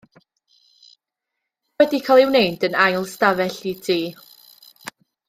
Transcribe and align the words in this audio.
Mae 0.05 1.83
wedi 1.83 1.99
cael 2.07 2.21
ei 2.23 2.27
wneud 2.31 2.65
yn 2.71 2.79
ail 2.87 3.05
stafell 3.13 3.61
i 3.73 3.79
ti. 3.89 3.99